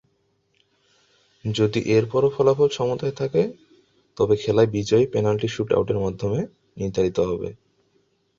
যদি 1.45 1.79
এরপরও 1.91 2.29
ফলাফল 2.29 2.69
সমতায় 2.69 3.15
থাকে, 3.15 3.41
তবে 4.17 4.35
খেলার 4.35 4.67
বিজয়ী 4.67 5.05
পেনাল্টি 5.05 5.47
শুট-আউটের 5.47 5.99
মাধ্যমে 5.99 6.39
নির্ধারিত 6.77 7.17
হবে। 7.21 7.49